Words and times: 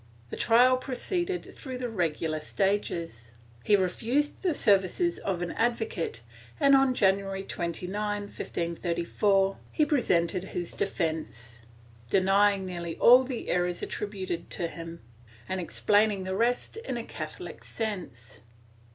The 0.31 0.35
trial 0.35 0.77
proceeded 0.77 1.53
through 1.53 1.77
the 1.77 1.87
regular 1.87 2.39
stages. 2.39 3.33
He 3.63 3.75
refused 3.75 4.41
the 4.41 4.55
services 4.55 5.19
of 5.19 5.43
an 5.43 5.51
advocate 5.51 6.23
and, 6.59 6.75
on 6.75 6.95
January 6.95 7.43
29, 7.43 8.23
1534, 8.23 9.57
he 9.71 9.85
presented 9.85 10.43
his 10.45 10.73
defence, 10.73 11.59
denying 12.09 12.65
nearly 12.65 12.97
all 12.97 13.23
the 13.23 13.49
errors 13.49 13.83
attributed 13.83 14.49
to 14.49 14.67
him 14.67 15.01
and 15.47 15.61
explaining 15.61 16.23
the 16.23 16.35
rest 16.35 16.77
in 16.77 16.97
a 16.97 17.03
Catho 17.03 17.41
lic 17.41 17.63
sense. 17.63 18.39